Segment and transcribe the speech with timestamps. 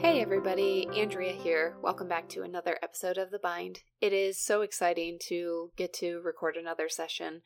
[0.00, 1.74] Hey everybody, Andrea here.
[1.82, 3.80] Welcome back to another episode of The Bind.
[4.00, 7.42] It is so exciting to get to record another session.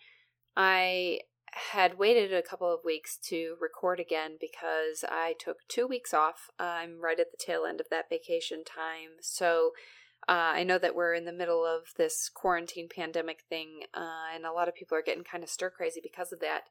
[0.55, 1.21] I
[1.73, 6.51] had waited a couple of weeks to record again because I took two weeks off.
[6.59, 9.17] I'm right at the tail end of that vacation time.
[9.23, 9.71] So
[10.29, 14.45] uh, I know that we're in the middle of this quarantine pandemic thing, uh, and
[14.45, 16.65] a lot of people are getting kind of stir crazy because of that.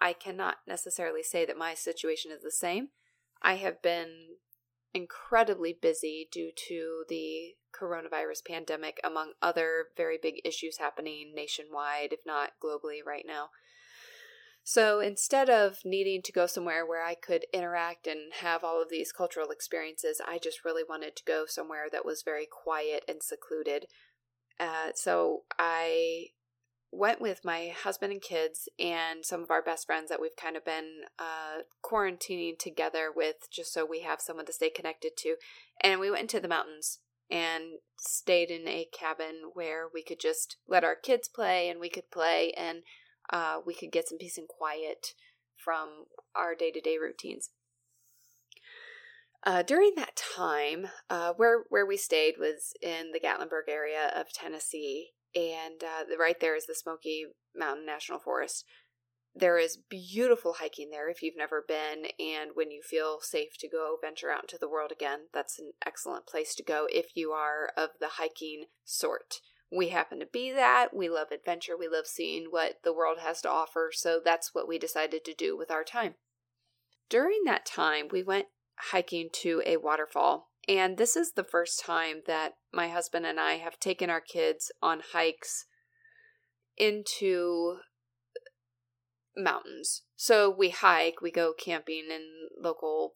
[0.00, 2.90] I cannot necessarily say that my situation is the same.
[3.42, 4.36] I have been
[4.94, 12.20] incredibly busy due to the coronavirus pandemic, among other very big issues happening nationwide, if
[12.24, 13.48] not globally, right now.
[14.66, 18.88] So instead of needing to go somewhere where I could interact and have all of
[18.88, 23.22] these cultural experiences, I just really wanted to go somewhere that was very quiet and
[23.22, 23.86] secluded.
[24.58, 26.28] Uh, so I
[26.96, 30.56] went with my husband and kids and some of our best friends that we've kind
[30.56, 35.36] of been uh, quarantining together with just so we have someone to stay connected to.
[35.82, 37.00] And we went into the mountains
[37.30, 37.64] and
[37.98, 42.10] stayed in a cabin where we could just let our kids play and we could
[42.10, 42.82] play and
[43.30, 45.08] uh, we could get some peace and quiet
[45.56, 47.50] from our day to day routines.
[49.46, 54.32] Uh, during that time, uh, where where we stayed was in the Gatlinburg area of
[54.32, 58.64] Tennessee, and uh, right there is the Smoky Mountain National Forest.
[59.36, 63.68] There is beautiful hiking there if you've never been, and when you feel safe to
[63.68, 67.32] go venture out into the world again, that's an excellent place to go if you
[67.32, 69.40] are of the hiking sort.
[69.72, 70.94] We happen to be that.
[70.94, 71.76] We love adventure.
[71.76, 75.34] We love seeing what the world has to offer, so that's what we decided to
[75.34, 76.14] do with our time.
[77.08, 78.46] During that time, we went
[78.76, 83.54] hiking to a waterfall and this is the first time that my husband and I
[83.54, 85.66] have taken our kids on hikes
[86.76, 87.76] into
[89.36, 90.02] mountains.
[90.16, 93.14] So we hike, we go camping in local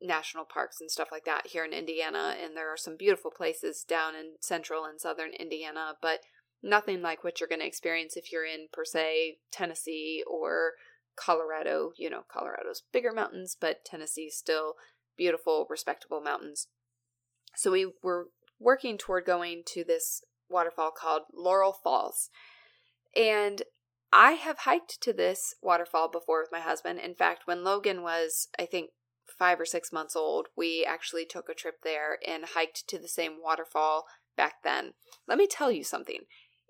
[0.00, 2.34] national parks and stuff like that here in Indiana.
[2.42, 6.20] And there are some beautiful places down in central and southern Indiana, but
[6.62, 10.72] nothing like what you're going to experience if you're in, per se, Tennessee or
[11.16, 11.92] Colorado.
[11.96, 14.74] You know, Colorado's bigger mountains, but Tennessee's still
[15.16, 16.68] beautiful, respectable mountains.
[17.56, 18.26] So we were
[18.60, 22.30] working toward going to this waterfall called Laurel Falls.
[23.14, 23.62] And
[24.12, 27.00] I have hiked to this waterfall before with my husband.
[27.00, 28.90] In fact, when Logan was, I think,
[29.38, 33.08] five or six months old, we actually took a trip there and hiked to the
[33.08, 34.04] same waterfall
[34.36, 34.92] back then.
[35.26, 36.20] Let me tell you something.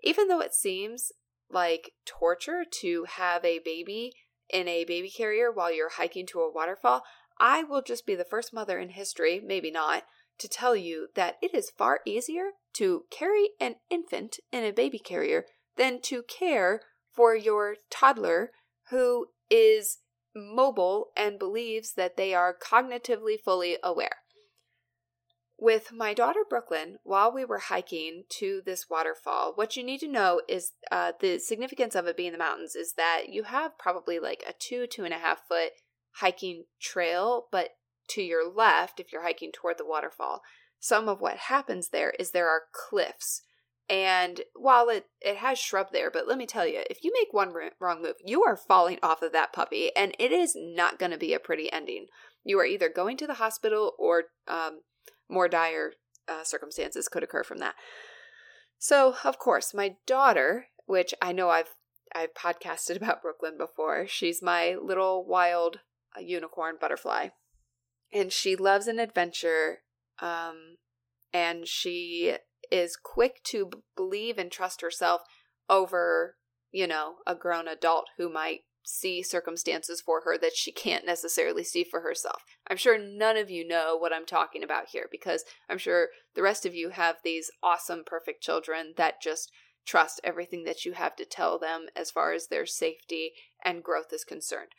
[0.03, 1.13] Even though it seems
[1.51, 4.13] like torture to have a baby
[4.51, 7.03] in a baby carrier while you're hiking to a waterfall,
[7.39, 10.05] I will just be the first mother in history, maybe not,
[10.39, 14.99] to tell you that it is far easier to carry an infant in a baby
[14.99, 16.81] carrier than to care
[17.13, 18.51] for your toddler
[18.91, 19.99] who is
[20.35, 24.19] mobile and believes that they are cognitively fully aware.
[25.59, 30.09] With my daughter Brooklyn, while we were hiking to this waterfall, what you need to
[30.09, 34.19] know is uh, the significance of it being the mountains is that you have probably
[34.19, 35.71] like a two, two and a half foot
[36.17, 37.71] hiking trail, but
[38.09, 40.43] to your left, if you're hiking toward the waterfall,
[40.81, 43.43] some of what happens there is there are cliffs.
[43.89, 47.33] And while it, it has shrub there, but let me tell you, if you make
[47.33, 51.12] one wrong move, you are falling off of that puppy, and it is not going
[51.12, 52.06] to be a pretty ending.
[52.45, 54.81] You are either going to the hospital or um,
[55.28, 55.93] more dire
[56.28, 57.77] uh, circumstances could occur from that.
[58.78, 61.75] So, of course, my daughter, which I know I've
[62.15, 65.81] I've podcasted about Brooklyn before, she's my little wild
[66.19, 67.28] unicorn butterfly
[68.16, 69.81] and she loves an adventure
[70.21, 70.77] um,
[71.32, 72.37] and she
[72.71, 75.22] is quick to b- believe and trust herself
[75.69, 76.37] over
[76.72, 81.65] you know a grown adult who might see circumstances for her that she can't necessarily
[81.65, 82.43] see for herself.
[82.71, 86.43] I'm sure none of you know what I'm talking about here because I'm sure the
[86.43, 89.50] rest of you have these awesome, perfect children that just
[89.84, 93.33] trust everything that you have to tell them as far as their safety
[93.65, 94.71] and growth is concerned.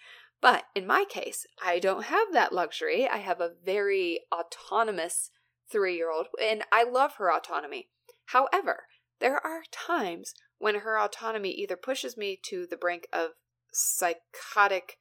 [0.42, 3.08] But in my case, I don't have that luxury.
[3.08, 5.32] I have a very autonomous
[5.70, 7.90] three year old, and I love her autonomy.
[8.28, 8.84] However,
[9.20, 13.32] there are times when her autonomy either pushes me to the brink of
[13.72, 15.00] psychotic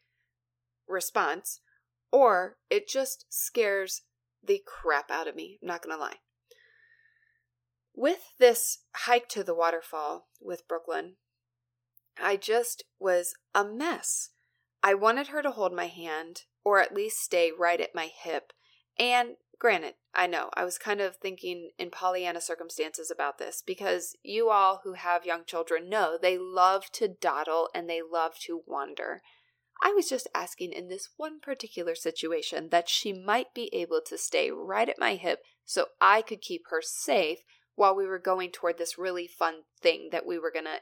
[0.89, 1.61] response
[2.11, 4.03] or it just scares
[4.43, 5.59] the crap out of me.
[5.61, 6.17] I'm not going to lie.
[7.95, 11.17] With this hike to the waterfall with Brooklyn,
[12.23, 14.31] I just was a mess.
[14.87, 18.53] I wanted her to hold my hand, or at least stay right at my hip.
[18.97, 24.15] And granted, I know I was kind of thinking in Pollyanna circumstances about this because
[24.23, 28.63] you all who have young children know they love to dawdle and they love to
[28.65, 29.23] wander.
[29.83, 34.17] I was just asking in this one particular situation that she might be able to
[34.17, 37.39] stay right at my hip so I could keep her safe
[37.75, 40.79] while we were going toward this really fun thing that we were going to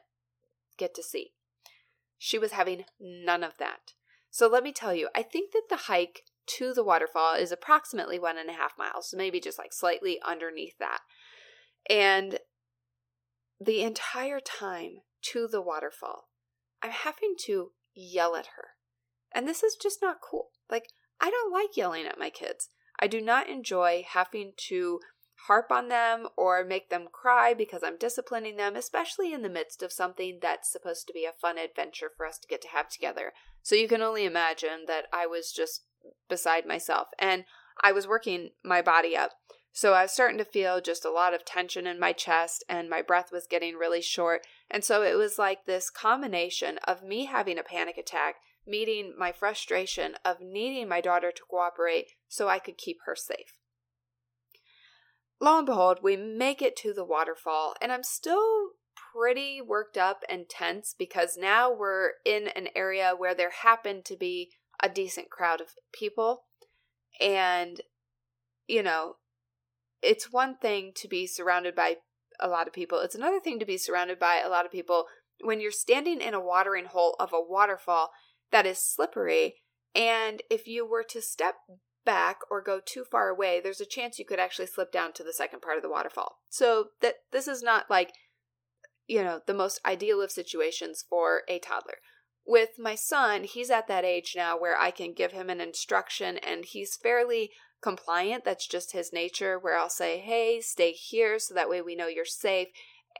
[0.76, 1.30] get to see.
[2.24, 3.92] She was having none of that.
[4.30, 6.22] So let me tell you, I think that the hike
[6.56, 10.78] to the waterfall is approximately one and a half miles, maybe just like slightly underneath
[10.78, 11.00] that.
[11.90, 12.38] And
[13.60, 16.30] the entire time to the waterfall,
[16.82, 18.68] I'm having to yell at her.
[19.34, 20.48] And this is just not cool.
[20.70, 20.86] Like,
[21.20, 22.70] I don't like yelling at my kids.
[22.98, 25.00] I do not enjoy having to
[25.46, 29.82] harp on them or make them cry because I'm disciplining them, especially in the midst
[29.82, 32.88] of something that's supposed to be a fun adventure for us to get to have
[32.88, 33.32] together.
[33.62, 35.82] So you can only imagine that I was just
[36.29, 37.44] beside myself and
[37.82, 39.32] I was working my body up.
[39.73, 42.88] So I was starting to feel just a lot of tension in my chest and
[42.88, 44.46] my breath was getting really short.
[44.70, 48.37] And so it was like this combination of me having a panic attack,
[48.67, 53.58] meeting my frustration of needing my daughter to cooperate so I could keep her safe.
[55.40, 58.70] Lo and behold, we make it to the waterfall, and I'm still
[59.12, 64.16] pretty worked up and tense because now we're in an area where there happened to
[64.16, 64.50] be
[64.82, 66.44] a decent crowd of people.
[67.20, 67.81] And,
[68.66, 69.16] you know,
[70.02, 71.96] it's one thing to be surrounded by
[72.40, 75.06] a lot of people, it's another thing to be surrounded by a lot of people
[75.40, 78.10] when you're standing in a watering hole of a waterfall
[78.50, 79.62] that is slippery.
[79.94, 81.54] And if you were to step
[82.04, 85.24] back or go too far away, there's a chance you could actually slip down to
[85.24, 86.38] the second part of the waterfall.
[86.48, 88.12] So that this is not like
[89.06, 91.98] you know, the most ideal of situations for a toddler.
[92.46, 96.38] With my son, he's at that age now where I can give him an instruction
[96.38, 97.50] and he's fairly
[97.82, 98.44] compliant.
[98.44, 102.06] That's just his nature, where I'll say, hey, stay here so that way we know
[102.06, 102.68] you're safe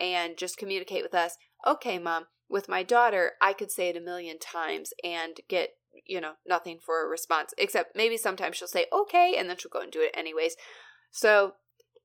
[0.01, 1.37] and just communicate with us.
[1.67, 2.27] Okay, mom.
[2.49, 5.71] With my daughter, I could say it a million times and get,
[6.07, 9.71] you know, nothing for a response, except maybe sometimes she'll say, okay, and then she'll
[9.71, 10.57] go and do it anyways.
[11.11, 11.55] So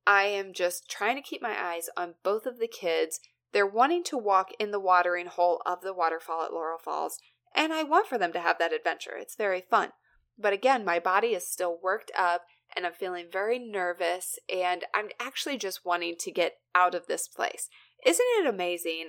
[0.06, 3.20] I am just trying to keep my eyes on both of the kids.
[3.52, 7.18] They're wanting to walk in the watering hole of the waterfall at Laurel Falls,
[7.56, 9.18] and I want for them to have that adventure.
[9.18, 9.90] It's very fun.
[10.38, 12.44] But again, my body is still worked up
[12.76, 17.28] and I'm feeling very nervous and I'm actually just wanting to get out of this
[17.28, 17.68] place.
[18.06, 19.08] Isn't it amazing?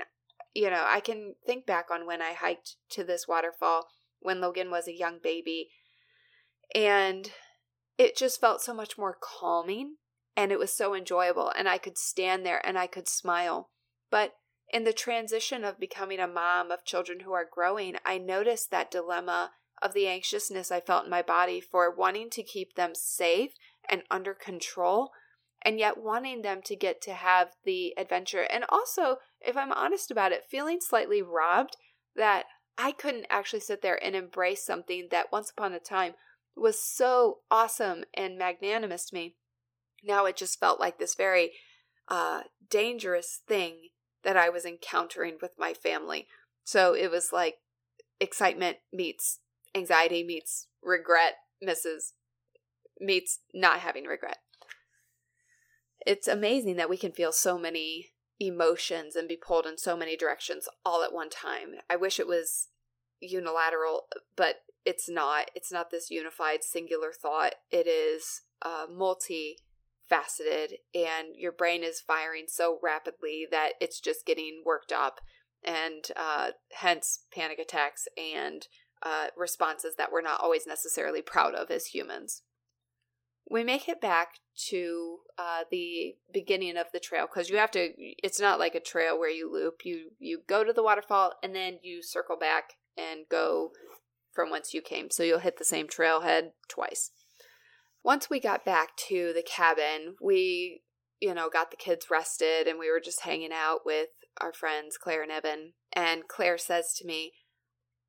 [0.55, 3.87] You know, I can think back on when I hiked to this waterfall
[4.21, 5.71] when Logan was a young baby
[6.75, 7.33] and
[7.99, 9.97] it just felt so much more calming
[10.37, 13.71] and it was so enjoyable and I could stand there and I could smile.
[14.11, 14.35] But
[14.73, 18.91] in the transition of becoming a mom of children who are growing, I noticed that
[18.91, 19.51] dilemma
[19.83, 23.53] of the anxiousness I felt in my body for wanting to keep them safe
[23.89, 25.11] and under control,
[25.63, 28.43] and yet wanting them to get to have the adventure.
[28.43, 31.77] And also, if I'm honest about it, feeling slightly robbed
[32.15, 32.45] that
[32.79, 36.15] I couldn't actually sit there and embrace something that once upon a time
[36.57, 39.37] was so awesome and magnanimous to me.
[40.03, 41.53] Now it just felt like this very
[42.09, 43.89] uh, dangerous thing
[44.25, 46.27] that I was encountering with my family.
[46.65, 47.57] So it was like
[48.19, 49.41] excitement meets
[49.75, 52.15] anxiety meets regret misses
[52.99, 54.39] meets not having regret.
[56.07, 58.09] It's amazing that we can feel so many
[58.41, 61.75] emotions and be pulled in so many directions all at one time.
[61.89, 62.69] I wish it was
[63.21, 65.51] unilateral, but it's not.
[65.55, 67.55] It's not this unified singular thought.
[67.71, 69.59] It is uh, multi
[70.09, 75.21] faceted, and your brain is firing so rapidly that it's just getting worked up,
[75.63, 78.67] and uh, hence panic attacks and
[79.03, 82.43] uh, responses that we're not always necessarily proud of as humans.
[83.51, 84.35] We make it back
[84.69, 87.91] to uh, the beginning of the trail because you have to.
[87.97, 89.81] It's not like a trail where you loop.
[89.85, 93.73] You you go to the waterfall and then you circle back and go
[94.33, 95.11] from whence you came.
[95.11, 97.11] So you'll hit the same trailhead twice.
[98.05, 100.83] Once we got back to the cabin, we
[101.21, 104.97] you know got the kids rested and we were just hanging out with our friends
[104.97, 105.73] Claire and Evan.
[105.93, 107.33] And Claire says to me,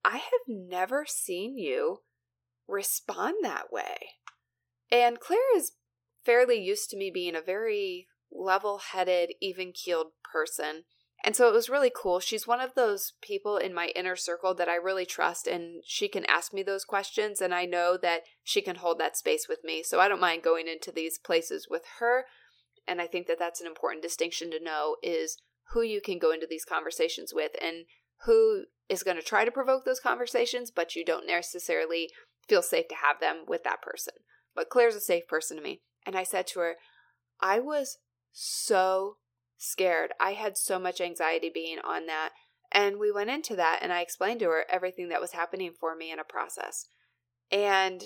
[0.06, 2.02] I have never seen you
[2.68, 3.98] respond that way.
[4.92, 5.72] And Claire is
[6.26, 10.84] fairly used to me being a very level headed, even keeled person.
[11.24, 12.20] And so it was really cool.
[12.20, 16.08] She's one of those people in my inner circle that I really trust, and she
[16.08, 19.60] can ask me those questions, and I know that she can hold that space with
[19.64, 19.84] me.
[19.84, 22.26] So I don't mind going into these places with her.
[22.88, 25.38] And I think that that's an important distinction to know is
[25.74, 27.86] who you can go into these conversations with and
[28.26, 32.10] who is going to try to provoke those conversations, but you don't necessarily
[32.48, 34.14] feel safe to have them with that person.
[34.56, 35.82] But Claire's a safe person to me.
[36.06, 36.76] And I said to her,
[37.40, 37.98] I was
[38.32, 39.18] so
[39.58, 40.12] scared.
[40.20, 42.32] I had so much anxiety being on that
[42.72, 45.96] And we went into that, and I explained to her everything that was happening for
[45.96, 46.86] me in a process.
[47.52, 48.04] And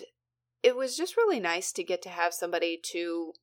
[0.63, 3.33] it was just really nice to get to have somebody to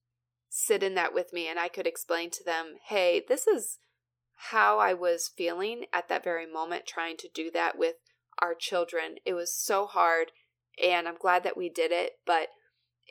[0.48, 3.78] sit in that with me, and I could explain to them, hey, this is
[4.50, 7.94] how I was feeling at that very moment trying to do that with
[8.40, 9.16] our children.
[9.24, 10.32] It was so hard,
[10.82, 12.48] and I'm glad that we did it, but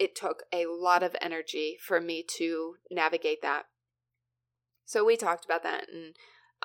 [0.02, 3.66] it took a lot of energy for me to navigate that.
[4.84, 6.16] So we talked about that and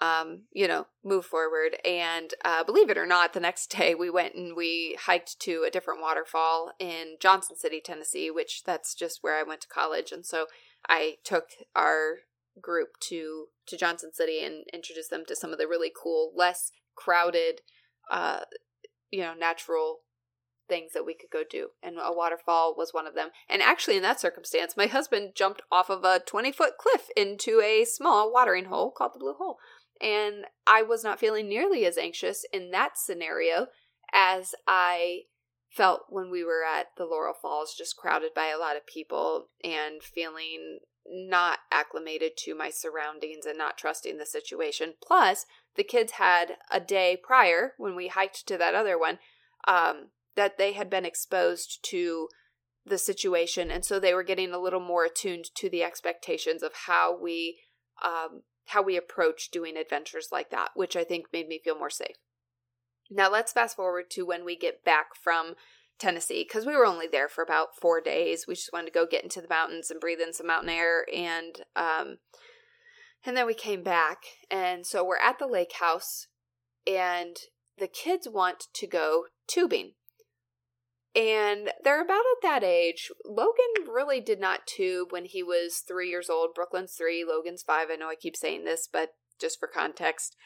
[0.00, 1.76] um, you know, move forward.
[1.84, 5.64] And uh, believe it or not, the next day we went and we hiked to
[5.66, 10.12] a different waterfall in Johnson City, Tennessee, which that's just where I went to college.
[10.12, 10.46] And so
[10.88, 12.18] I took our
[12.60, 16.70] group to to Johnson City and introduced them to some of the really cool, less
[16.94, 17.60] crowded,
[18.10, 18.40] uh,
[19.10, 20.00] you know, natural
[20.68, 21.68] things that we could go do.
[21.82, 23.28] And a waterfall was one of them.
[23.48, 27.60] And actually, in that circumstance, my husband jumped off of a 20 foot cliff into
[27.60, 29.58] a small watering hole called the Blue Hole.
[30.00, 33.68] And I was not feeling nearly as anxious in that scenario
[34.12, 35.22] as I
[35.70, 39.48] felt when we were at the Laurel Falls, just crowded by a lot of people
[39.62, 44.94] and feeling not acclimated to my surroundings and not trusting the situation.
[45.06, 45.46] Plus,
[45.76, 49.18] the kids had a day prior when we hiked to that other one
[49.68, 52.28] um, that they had been exposed to
[52.84, 53.70] the situation.
[53.70, 57.58] And so they were getting a little more attuned to the expectations of how we
[58.04, 61.90] um, how we approach doing adventures like that, which I think made me feel more
[61.90, 62.16] safe.
[63.10, 65.54] Now let's fast forward to when we get back from
[65.98, 68.44] Tennessee because we were only there for about four days.
[68.46, 71.06] We just wanted to go get into the mountains and breathe in some mountain air,
[71.14, 72.18] and um,
[73.24, 74.18] and then we came back,
[74.50, 76.26] and so we're at the lake house,
[76.86, 77.36] and
[77.78, 79.92] the kids want to go tubing
[81.16, 83.10] and they're about at that age.
[83.24, 86.50] Logan really did not tube when he was three years old.
[86.54, 87.88] Brooklyn's three, Logan's five.
[87.90, 90.36] I know I keep saying this, but just for context.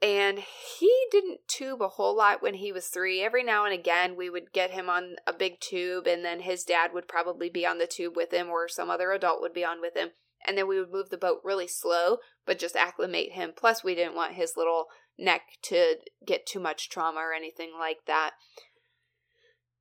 [0.00, 0.40] And
[0.78, 3.22] he didn't tube a whole lot when he was three.
[3.22, 6.64] Every now and again, we would get him on a big tube, and then his
[6.64, 9.64] dad would probably be on the tube with him, or some other adult would be
[9.64, 10.10] on with him.
[10.46, 13.52] And then we would move the boat really slow, but just acclimate him.
[13.56, 14.84] Plus, we didn't want his little
[15.18, 18.32] neck to get too much trauma or anything like that.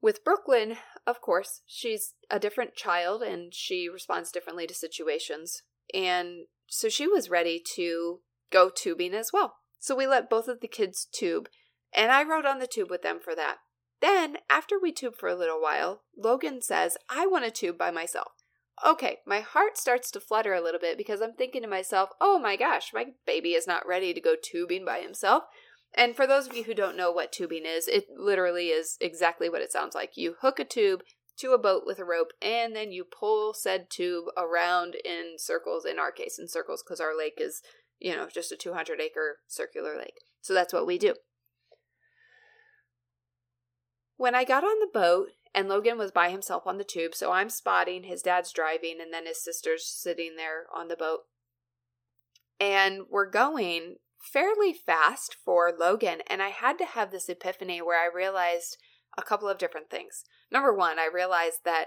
[0.05, 5.63] With Brooklyn, of course, she's a different child and she responds differently to situations.
[5.95, 8.19] And so she was ready to
[8.51, 9.55] go tubing as well.
[9.79, 11.49] So we let both of the kids tube,
[11.91, 13.55] and I rode on the tube with them for that.
[13.99, 17.89] Then, after we tube for a little while, Logan says, I want to tube by
[17.89, 18.33] myself.
[18.85, 22.37] Okay, my heart starts to flutter a little bit because I'm thinking to myself, oh
[22.37, 25.45] my gosh, my baby is not ready to go tubing by himself.
[25.95, 29.49] And for those of you who don't know what tubing is, it literally is exactly
[29.49, 30.17] what it sounds like.
[30.17, 31.03] You hook a tube
[31.37, 35.85] to a boat with a rope and then you pull said tube around in circles,
[35.85, 37.61] in our case, in circles, because our lake is,
[37.99, 40.19] you know, just a 200 acre circular lake.
[40.41, 41.15] So that's what we do.
[44.17, 47.31] When I got on the boat and Logan was by himself on the tube, so
[47.31, 51.21] I'm spotting, his dad's driving, and then his sister's sitting there on the boat.
[52.59, 53.95] And we're going
[54.31, 58.77] fairly fast for Logan, and I had to have this epiphany where I realized
[59.17, 60.23] a couple of different things.
[60.51, 61.85] Number one, I realized that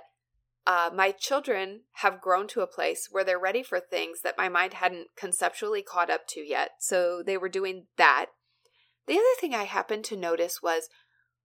[0.66, 4.48] uh, my children have grown to a place where they're ready for things that my
[4.48, 6.72] mind hadn't conceptually caught up to yet.
[6.78, 8.26] So they were doing that.
[9.06, 10.90] The other thing I happened to notice was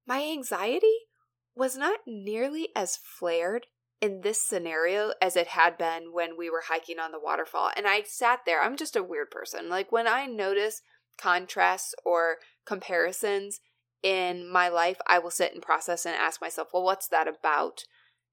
[0.06, 1.08] my anxiety
[1.56, 3.68] was not nearly as flared
[4.04, 7.72] in this scenario as it had been when we were hiking on the waterfall.
[7.78, 8.62] And I sat there.
[8.62, 9.70] I'm just a weird person.
[9.70, 10.82] Like when I notice
[11.18, 13.62] contrasts or comparisons
[14.04, 17.86] in my life, I will sit and process and ask myself, well, what's that about?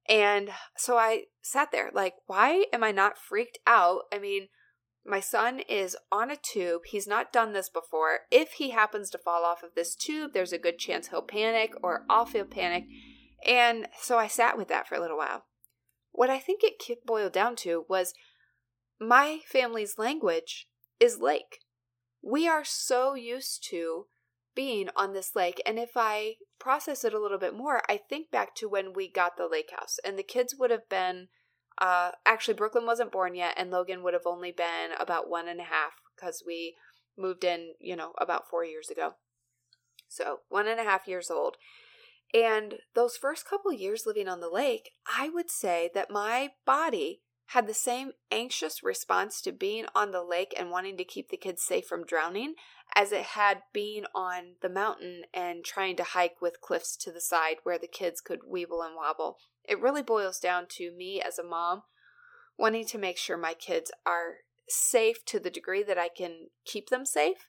[0.09, 4.01] And so I sat there, like, why am I not freaked out?
[4.13, 4.49] I mean,
[5.07, 6.83] my son is on a tube.
[6.87, 8.21] He's not done this before.
[8.33, 11.75] If he happens to fall off of this tube, there's a good chance he'll panic
[11.81, 12.87] or I'll feel panic.
[13.47, 15.45] And so I sat with that for a little while.
[16.13, 18.15] What I think it boiled down to was
[19.01, 21.61] my family's language is lake.
[22.23, 24.07] We are so used to
[24.55, 25.63] being on this lake.
[25.65, 29.11] And if I process it a little bit more, I think back to when we
[29.11, 31.29] got the lake house, and the kids would have been
[31.81, 35.61] uh, actually, Brooklyn wasn't born yet, and Logan would have only been about one and
[35.61, 36.75] a half because we
[37.17, 39.15] moved in, you know, about four years ago.
[40.07, 41.57] So, one and a half years old.
[42.33, 47.23] And those first couple years living on the lake, I would say that my body
[47.47, 51.37] had the same anxious response to being on the lake and wanting to keep the
[51.37, 52.55] kids safe from drowning
[52.95, 57.21] as it had being on the mountain and trying to hike with cliffs to the
[57.21, 59.39] side where the kids could weeble and wobble.
[59.69, 61.83] It really boils down to me as a mom
[62.57, 66.89] wanting to make sure my kids are safe to the degree that I can keep
[66.89, 67.49] them safe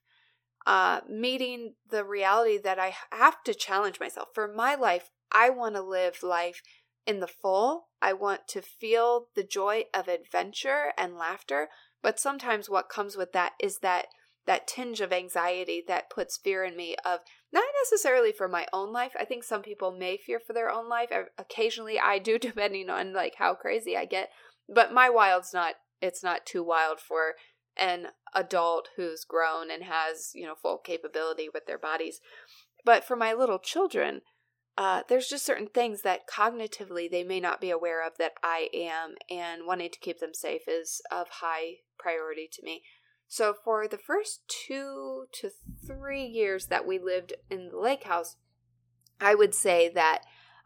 [0.65, 4.29] uh, meeting the reality that I have to challenge myself.
[4.33, 6.61] For my life, I want to live life
[7.05, 7.87] in the full.
[8.01, 11.69] I want to feel the joy of adventure and laughter.
[12.01, 14.07] But sometimes what comes with that is that
[14.47, 17.19] that tinge of anxiety that puts fear in me of
[17.53, 19.13] not necessarily for my own life.
[19.19, 21.09] I think some people may fear for their own life.
[21.37, 24.29] Occasionally I do depending on like how crazy I get.
[24.67, 27.35] But my wild's not it's not too wild for
[27.77, 32.19] an adult who's grown and has, you know, full capability with their bodies.
[32.85, 34.21] But for my little children,
[34.77, 38.69] uh, there's just certain things that cognitively they may not be aware of that I
[38.73, 42.83] am, and wanting to keep them safe is of high priority to me.
[43.27, 45.51] So, for the first two to
[45.85, 48.37] three years that we lived in the lake house,
[49.19, 50.23] I would say that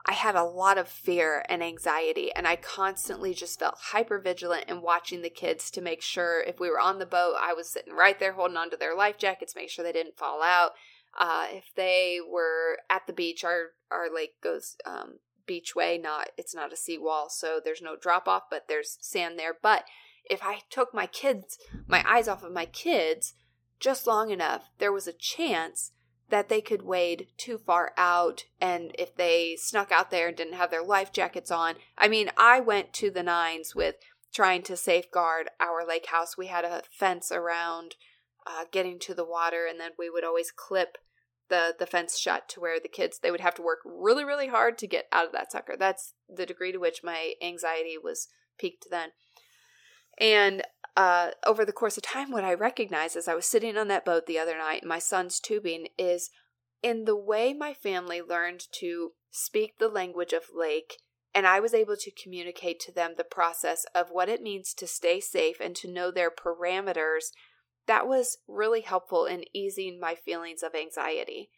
[0.08, 4.70] I had a lot of fear and anxiety, and I constantly just felt hyper vigilant
[4.70, 7.70] in watching the kids to make sure if we were on the boat, I was
[7.70, 10.74] sitting right there holding onto their life jackets, make sure they didn't fall out.
[11.20, 16.30] Uh, if they were at the beach, our our lake goes um, beach way, not
[16.38, 19.56] it's not a seawall, so there's no drop off, but there's sand there.
[19.60, 19.86] But
[20.30, 21.58] if I took my kids,
[21.88, 23.34] my eyes off of my kids,
[23.80, 25.92] just long enough, there was a chance
[26.30, 30.56] that they could wade too far out and if they snuck out there and didn't
[30.56, 33.96] have their life jackets on i mean i went to the nines with
[34.36, 36.38] trying to safeguard our lake house.
[36.38, 37.96] We had a fence around
[38.46, 40.98] uh, getting to the water and then we would always clip
[41.48, 44.48] the the fence shut to where the kids they would have to work really really
[44.48, 45.76] hard to get out of that sucker.
[45.80, 48.28] That's the degree to which my anxiety was
[48.60, 49.10] peaked then.
[50.20, 50.64] And
[50.96, 54.06] uh, over the course of time, what I recognized as I was sitting on that
[54.06, 56.30] boat the other night, my son's tubing, is
[56.82, 60.98] in the way my family learned to speak the language of lake,
[61.34, 64.88] and I was able to communicate to them the process of what it means to
[64.88, 67.32] stay safe and to know their parameters.
[67.88, 71.50] That was really helpful in easing my feelings of anxiety.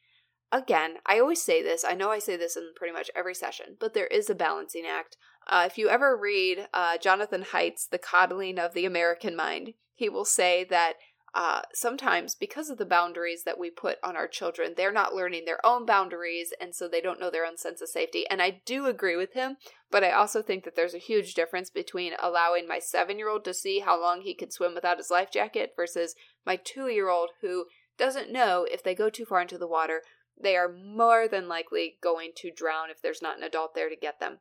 [0.52, 3.76] Again, I always say this, I know I say this in pretty much every session,
[3.80, 5.18] but there is a balancing act.
[5.50, 10.08] Uh, if you ever read uh, Jonathan Haidt's The Coddling of the American Mind, he
[10.08, 10.94] will say that
[11.34, 15.44] uh, sometimes because of the boundaries that we put on our children, they're not learning
[15.46, 18.26] their own boundaries, and so they don't know their own sense of safety.
[18.30, 19.58] And I do agree with him,
[19.92, 23.44] but I also think that there's a huge difference between allowing my seven year old
[23.46, 27.10] to see how long he could swim without his life jacket versus my two year
[27.10, 27.66] old who
[27.98, 30.02] doesn't know if they go too far into the water,
[30.42, 33.96] they are more than likely going to drown if there's not an adult there to
[33.96, 34.40] get them.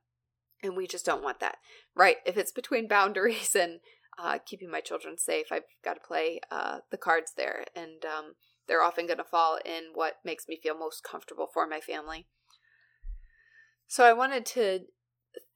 [0.63, 1.57] And we just don't want that,
[1.95, 2.17] right?
[2.25, 3.81] If it's between boundaries and
[4.19, 7.65] uh, keeping my children safe, I've got to play uh, the cards there.
[7.75, 8.35] And um,
[8.67, 12.27] they're often going to fall in what makes me feel most comfortable for my family.
[13.87, 14.81] So I wanted to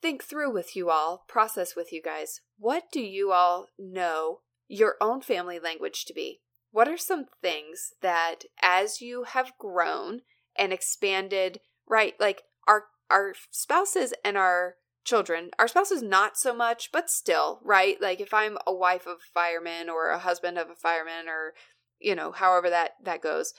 [0.00, 2.40] think through with you all, process with you guys.
[2.58, 6.40] What do you all know your own family language to be?
[6.72, 10.20] What are some things that as you have grown
[10.56, 12.14] and expanded, right?
[12.20, 15.50] Like our our spouses and our children.
[15.58, 18.00] Our spouses not so much, but still, right?
[18.00, 21.54] Like if I'm a wife of a fireman or a husband of a fireman or
[21.98, 23.52] you know, however that that goes,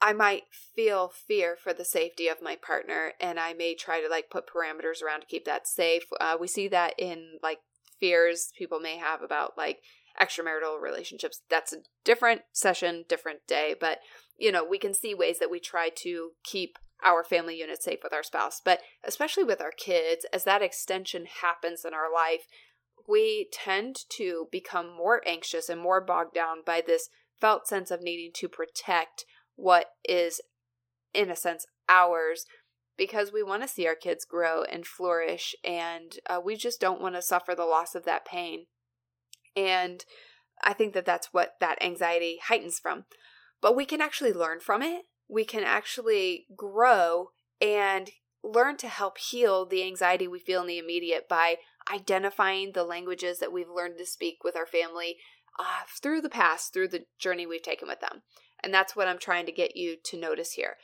[0.00, 4.08] I might feel fear for the safety of my partner and I may try to
[4.08, 6.04] like put parameters around to keep that safe.
[6.20, 7.58] Uh, we see that in like
[8.00, 9.78] fears people may have about like
[10.20, 11.42] extramarital relationships.
[11.48, 13.98] That's a different session, different day, but
[14.38, 18.00] you know, we can see ways that we try to keep our family unit safe
[18.02, 22.46] with our spouse, but especially with our kids, as that extension happens in our life,
[23.08, 27.08] we tend to become more anxious and more bogged down by this
[27.40, 29.24] felt sense of needing to protect
[29.56, 30.40] what is,
[31.12, 32.46] in a sense, ours
[32.96, 37.00] because we want to see our kids grow and flourish, and uh, we just don't
[37.00, 38.66] want to suffer the loss of that pain.
[39.56, 40.04] And
[40.62, 43.04] I think that that's what that anxiety heightens from.
[43.60, 48.10] But we can actually learn from it we can actually grow and
[48.44, 51.56] learn to help heal the anxiety we feel in the immediate by
[51.92, 55.16] identifying the languages that we've learned to speak with our family
[55.58, 58.22] uh, through the past, through the journey we've taken with them.
[58.62, 60.76] And that's what I'm trying to get you to notice here.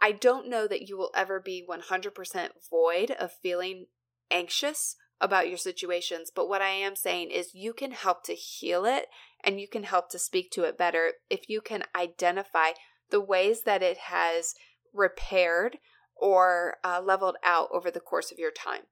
[0.00, 3.86] I don't know that you will ever be 100% void of feeling
[4.30, 8.84] anxious about your situations, but what I am saying is you can help to heal
[8.84, 9.06] it
[9.42, 12.70] and you can help to speak to it better if you can identify
[13.10, 14.54] the ways that it has
[14.92, 15.78] repaired
[16.14, 18.82] or uh, leveled out over the course of your time.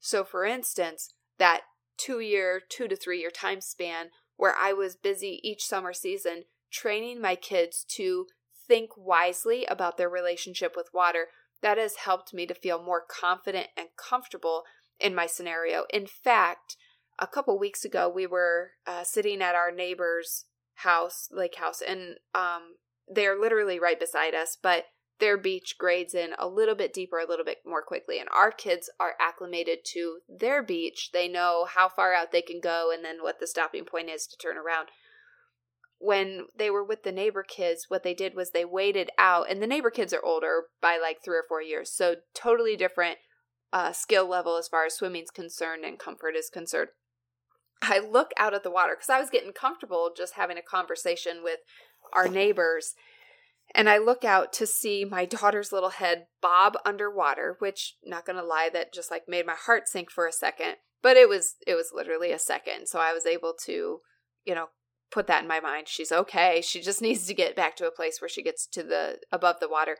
[0.00, 1.62] So, for instance, that
[1.96, 6.44] two year, two to three year time span where I was busy each summer season
[6.70, 8.26] training my kids to
[8.66, 11.26] think wisely about their relationship with water,
[11.60, 14.62] that has helped me to feel more confident and comfortable
[15.00, 15.84] in my scenario.
[15.92, 16.76] In fact,
[17.18, 22.16] a couple weeks ago, we were uh, sitting at our neighbor's house, lake house, and
[22.34, 22.74] um,
[23.08, 24.86] they're literally right beside us, but
[25.22, 28.18] their beach grades in a little bit deeper, a little bit more quickly.
[28.18, 31.10] And our kids are acclimated to their beach.
[31.12, 34.26] They know how far out they can go and then what the stopping point is
[34.26, 34.88] to turn around.
[35.98, 39.62] When they were with the neighbor kids, what they did was they waited out, and
[39.62, 41.92] the neighbor kids are older by like three or four years.
[41.92, 43.18] So, totally different
[43.72, 46.90] uh, skill level as far as swimming's concerned and comfort is concerned.
[47.82, 51.42] I look out at the water because I was getting comfortable just having a conversation
[51.42, 51.60] with
[52.12, 52.94] our neighbors
[53.74, 58.42] and I look out to see my daughter's little head bob underwater, which not to
[58.42, 61.74] lie that just like made my heart sink for a second, but it was it
[61.74, 62.86] was literally a second.
[62.86, 64.00] So I was able to,
[64.44, 64.68] you know,
[65.10, 65.88] put that in my mind.
[65.88, 66.62] She's okay.
[66.64, 69.60] She just needs to get back to a place where she gets to the above
[69.60, 69.96] the water.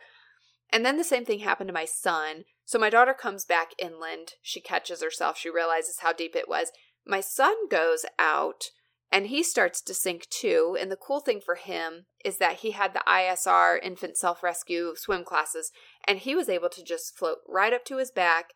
[0.70, 2.44] And then the same thing happened to my son.
[2.64, 4.34] So my daughter comes back inland.
[4.42, 5.36] She catches herself.
[5.36, 6.72] She realizes how deep it was.
[7.06, 8.70] My son goes out
[9.12, 10.76] and he starts to sink too.
[10.80, 14.94] And the cool thing for him is that he had the ISR infant self rescue
[14.96, 15.70] swim classes,
[16.08, 18.46] and he was able to just float right up to his back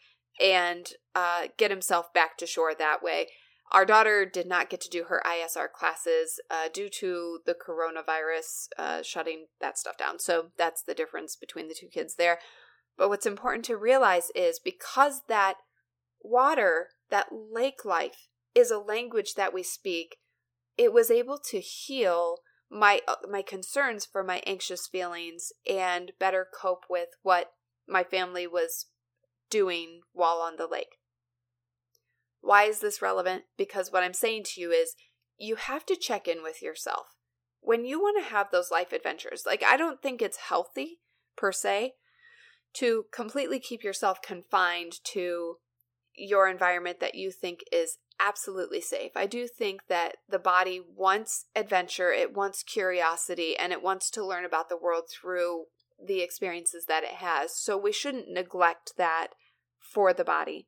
[0.40, 3.26] and uh, get himself back to shore that way.
[3.72, 8.68] Our daughter did not get to do her ISR classes uh, due to the coronavirus
[8.78, 10.20] uh, shutting that stuff down.
[10.20, 12.38] So that's the difference between the two kids there.
[12.96, 15.56] But what's important to realize is because that
[16.22, 20.16] water, that lake life, is a language that we speak,
[20.78, 22.38] it was able to heal
[22.70, 27.52] my uh, my concerns for my anxious feelings and better cope with what
[27.87, 28.87] my family was
[29.50, 30.96] doing while on the lake.
[32.40, 33.44] Why is this relevant?
[33.56, 34.94] Because what I'm saying to you is
[35.38, 37.06] you have to check in with yourself.
[37.61, 40.98] When you want to have those life adventures, like I don't think it's healthy
[41.37, 41.92] per se
[42.78, 45.56] to completely keep yourself confined to
[46.14, 49.12] your environment that you think is absolutely safe.
[49.14, 54.24] I do think that the body wants adventure, it wants curiosity, and it wants to
[54.24, 55.64] learn about the world through
[56.04, 57.56] the experiences that it has.
[57.56, 59.28] So we shouldn't neglect that
[59.78, 60.66] for the body.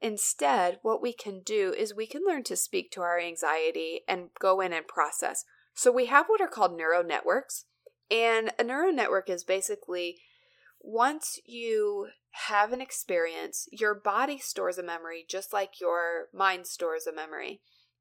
[0.00, 4.28] Instead, what we can do is we can learn to speak to our anxiety and
[4.38, 5.44] go in and process.
[5.74, 7.64] So we have what are called neural networks.
[8.10, 10.18] And a neural network is basically
[10.84, 12.08] once you
[12.48, 17.60] have an experience, your body stores a memory just like your mind stores a memory.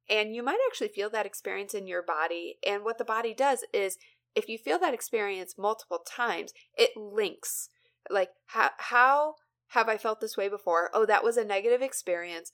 [0.10, 2.58] And you might actually feel that experience in your body.
[2.67, 3.98] And what the body does is
[4.36, 7.69] if you feel that experience multiple times, it links.
[8.10, 9.36] Like, how, how
[9.69, 10.89] have I felt this way before?
[10.93, 12.52] Oh, that was a negative experience.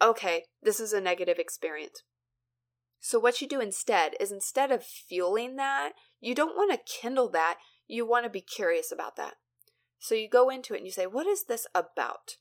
[0.00, 2.02] Okay, this is a negative experience.
[2.98, 7.28] So, what you do instead is instead of fueling that, you don't want to kindle
[7.30, 9.34] that, you want to be curious about that.
[9.98, 12.36] So you go into it and you say, What is this about?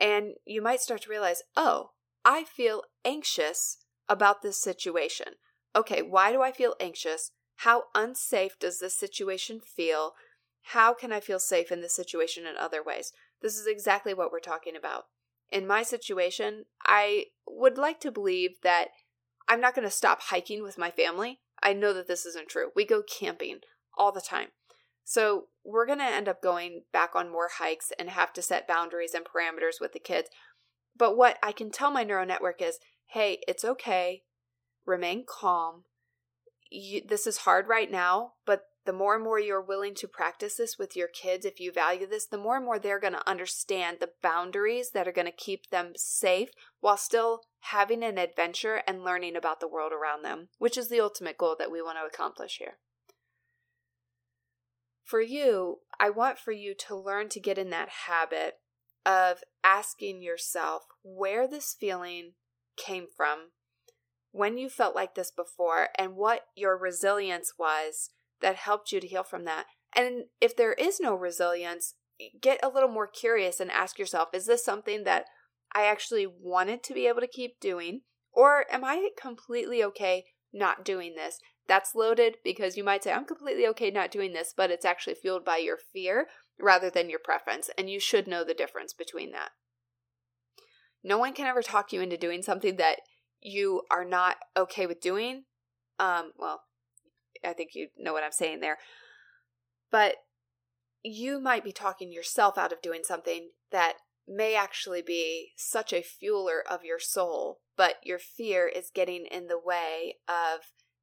[0.00, 1.90] And you might start to realize, Oh,
[2.24, 5.34] I feel anxious about this situation.
[5.74, 7.30] Okay, why do I feel anxious?
[7.56, 10.12] How unsafe does this situation feel?
[10.66, 13.12] How can I feel safe in this situation in other ways?
[13.40, 15.04] This is exactly what we're talking about.
[15.50, 18.88] In my situation, I would like to believe that
[19.48, 21.40] I'm not going to stop hiking with my family.
[21.62, 22.70] I know that this isn't true.
[22.74, 23.60] We go camping
[23.96, 24.48] all the time.
[25.04, 28.68] So we're going to end up going back on more hikes and have to set
[28.68, 30.28] boundaries and parameters with the kids.
[30.96, 34.22] But what I can tell my neural network is hey, it's okay.
[34.86, 35.84] Remain calm.
[36.70, 40.56] You, this is hard right now, but the more and more you're willing to practice
[40.56, 43.28] this with your kids, if you value this, the more and more they're going to
[43.28, 46.48] understand the boundaries that are going to keep them safe
[46.80, 51.00] while still having an adventure and learning about the world around them, which is the
[51.00, 52.78] ultimate goal that we want to accomplish here
[55.04, 58.54] for you, I want for you to learn to get in that habit
[59.04, 62.32] of asking yourself where this feeling
[62.76, 63.50] came from,
[64.30, 68.10] when you felt like this before, and what your resilience was
[68.40, 69.66] that helped you to heal from that.
[69.94, 71.94] And if there is no resilience,
[72.40, 75.26] get a little more curious and ask yourself is this something that
[75.74, 78.02] I actually wanted to be able to keep doing?
[78.32, 81.38] Or am I completely okay not doing this?
[81.68, 85.14] That's loaded because you might say, I'm completely okay not doing this, but it's actually
[85.14, 86.26] fueled by your fear
[86.58, 87.70] rather than your preference.
[87.78, 89.50] And you should know the difference between that.
[91.04, 92.98] No one can ever talk you into doing something that
[93.40, 95.44] you are not okay with doing.
[95.98, 96.62] Um, well,
[97.44, 98.78] I think you know what I'm saying there.
[99.90, 100.16] But
[101.02, 103.94] you might be talking yourself out of doing something that
[104.28, 109.48] may actually be such a fueler of your soul, but your fear is getting in
[109.48, 110.60] the way of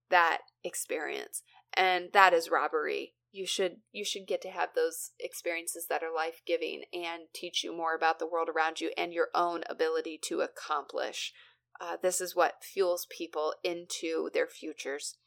[0.10, 1.44] that experience
[1.74, 3.14] and that is robbery.
[3.32, 7.76] You should you should get to have those experiences that are life-giving and teach you
[7.76, 11.34] more about the world around you and your own ability to accomplish.
[11.80, 15.18] Uh, this is what fuels people into their futures.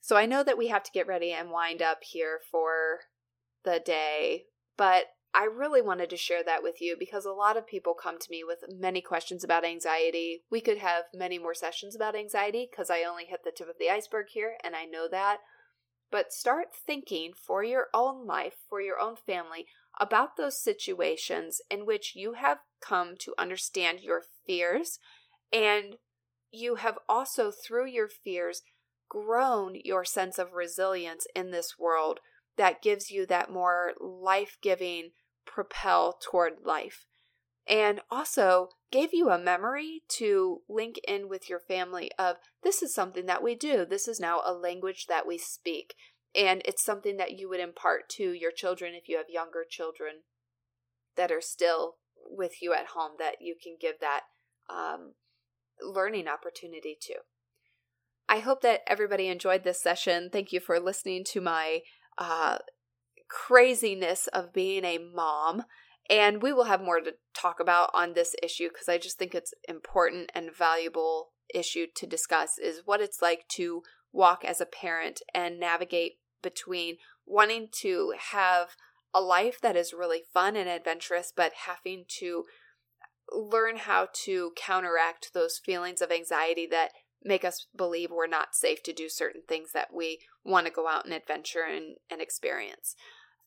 [0.00, 3.00] So I know that we have to get ready and wind up here for
[3.62, 7.66] the day, but I really wanted to share that with you because a lot of
[7.66, 10.42] people come to me with many questions about anxiety.
[10.50, 13.76] We could have many more sessions about anxiety because I only hit the tip of
[13.78, 15.38] the iceberg here, and I know that.
[16.10, 19.66] But start thinking for your own life, for your own family,
[20.00, 24.98] about those situations in which you have come to understand your fears
[25.52, 25.96] and
[26.52, 28.62] you have also, through your fears,
[29.08, 32.20] grown your sense of resilience in this world
[32.56, 35.10] that gives you that more life giving
[35.52, 37.06] propel toward life.
[37.68, 42.94] And also gave you a memory to link in with your family of this is
[42.94, 43.84] something that we do.
[43.84, 45.94] This is now a language that we speak.
[46.34, 50.22] And it's something that you would impart to your children if you have younger children
[51.16, 54.22] that are still with you at home, that you can give that
[54.68, 55.14] um,
[55.82, 57.14] learning opportunity to.
[58.28, 60.30] I hope that everybody enjoyed this session.
[60.32, 61.80] Thank you for listening to my
[62.16, 62.58] uh,
[63.30, 65.64] craziness of being a mom.
[66.08, 69.34] And we will have more to talk about on this issue because I just think
[69.34, 74.66] it's important and valuable issue to discuss is what it's like to walk as a
[74.66, 78.70] parent and navigate between wanting to have
[79.14, 82.44] a life that is really fun and adventurous, but having to
[83.32, 86.90] learn how to counteract those feelings of anxiety that
[87.22, 90.88] make us believe we're not safe to do certain things that we want to go
[90.88, 92.94] out and adventure and, and experience.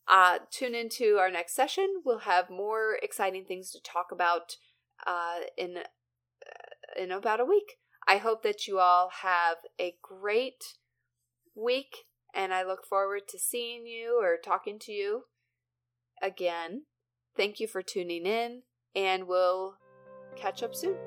[0.08, 2.02] Uh, tune into our next session.
[2.06, 4.58] We'll have more exciting things to talk about
[5.08, 7.78] uh, in uh, in about a week.
[8.08, 10.76] I hope that you all have a great
[11.56, 15.24] week, and I look forward to seeing you or talking to you
[16.22, 16.84] again.
[17.36, 18.64] Thank you for tuning in,
[18.96, 19.78] and we'll
[20.36, 20.98] catch up soon.